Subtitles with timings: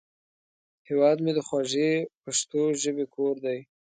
[0.87, 1.91] هیواد مې د خوږې
[2.23, 3.59] پښتو ژبې کور دی